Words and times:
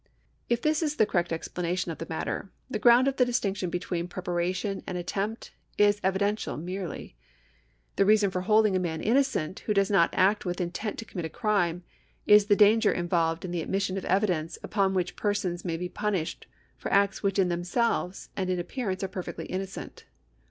If 0.49 0.63
this 0.63 0.81
is 0.81 0.95
the 0.95 1.05
correct 1.05 1.31
explanation 1.31 1.91
of 1.91 1.99
the 1.99 2.07
matter, 2.09 2.49
the 2.71 2.79
ground 2.79 3.07
of 3.07 3.17
the 3.17 3.23
dis 3.25 3.39
tinction 3.39 3.69
between 3.69 4.07
preparation 4.07 4.81
and 4.87 4.97
attempt 4.97 5.51
is 5.77 6.01
evidential 6.03 6.57
merely. 6.57 7.15
The 7.97 8.05
reason 8.05 8.31
for 8.31 8.41
holding 8.41 8.75
a 8.75 8.79
man 8.79 9.01
innocent, 9.01 9.59
who 9.59 9.75
does 9.75 9.91
an 9.91 10.09
act 10.13 10.43
with 10.43 10.59
intent 10.59 10.97
to 10.97 11.05
commit 11.05 11.25
a 11.25 11.29
crime, 11.29 11.83
is 12.25 12.47
the 12.47 12.55
danger 12.55 12.91
involved 12.91 13.45
in 13.45 13.51
the 13.51 13.61
ad 13.61 13.69
mission 13.69 13.95
of 13.95 14.05
evidence 14.05 14.57
upon 14.63 14.95
which 14.95 15.15
persons 15.15 15.63
may 15.63 15.77
be 15.77 15.87
punished 15.87 16.47
for 16.79 16.91
acts 16.91 17.21
which 17.21 17.37
in 17.37 17.49
themselves 17.49 18.29
and 18.35 18.49
in 18.49 18.57
appearance 18.57 19.03
are 19.03 19.07
perfectly 19.07 19.45
innocent. 19.45 20.05